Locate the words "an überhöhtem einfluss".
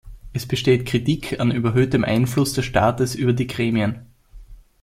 1.39-2.53